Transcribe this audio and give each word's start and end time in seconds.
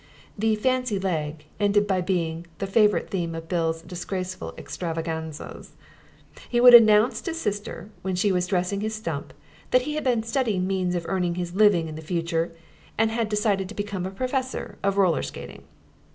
The 0.35 0.55
"fancy 0.55 0.97
leg" 0.97 1.45
ended 1.59 1.85
by 1.85 2.01
being 2.01 2.47
the 2.57 2.65
favourite 2.65 3.11
theme 3.11 3.35
of 3.35 3.47
Bill's 3.47 3.83
disgraceful 3.83 4.55
extravaganzas. 4.57 5.73
He 6.49 6.59
would 6.59 6.73
announce 6.73 7.21
to 7.21 7.35
Sister, 7.35 7.91
when 8.01 8.15
she 8.15 8.31
was 8.31 8.47
dressing 8.47 8.81
his 8.81 8.95
stump, 8.95 9.31
that 9.69 9.83
he 9.83 9.93
had 9.93 10.03
been 10.03 10.23
studying 10.23 10.65
means 10.65 10.95
of 10.95 11.05
earning 11.07 11.35
his 11.35 11.53
living 11.53 11.87
in 11.87 11.93
the 11.93 12.01
future, 12.01 12.51
and 12.97 13.11
had 13.11 13.29
decided 13.29 13.69
to 13.69 13.75
become 13.75 14.07
a 14.07 14.09
professor 14.09 14.79
of 14.81 14.97
roller 14.97 15.21
skating. 15.21 15.65